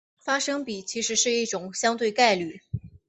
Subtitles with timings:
[0.17, 2.63] 发生比其实是一种相对概率。